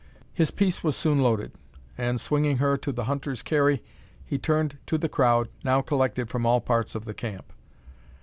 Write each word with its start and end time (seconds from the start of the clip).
His 0.33 0.49
piece 0.49 0.83
was 0.83 0.95
soon 0.95 1.19
loaded; 1.19 1.51
and, 1.95 2.19
swinging 2.19 2.57
her 2.57 2.75
to 2.75 2.91
the 2.91 3.03
hunter's 3.03 3.43
carry, 3.43 3.83
he 4.25 4.39
turned 4.39 4.79
to 4.87 4.97
the 4.97 5.07
crowd, 5.07 5.47
now 5.63 5.81
collected 5.83 6.27
from 6.27 6.43
all 6.43 6.59
parts 6.59 6.95
of 6.95 7.05
the 7.05 7.13
camp. 7.13 7.53